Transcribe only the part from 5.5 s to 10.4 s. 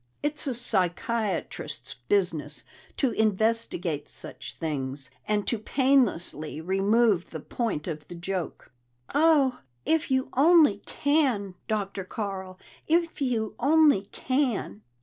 painlessly remove the point of the joke." "Oh, if you